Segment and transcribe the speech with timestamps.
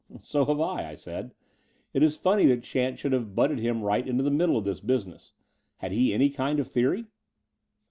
[0.23, 1.31] "So have I," I said.
[1.93, 4.79] "It is funny that chance should have butted him right into the middle of this
[4.79, 5.33] business.
[5.77, 7.05] Had he any kind of theory?"